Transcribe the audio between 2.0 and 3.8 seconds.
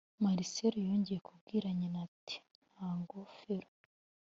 ati nta ngofero